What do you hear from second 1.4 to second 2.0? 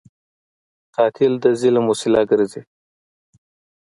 د ظلم